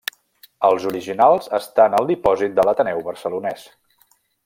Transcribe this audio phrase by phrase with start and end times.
[0.69, 3.71] Els originals estan al dipòsit de l’Ateneu Barcelonès.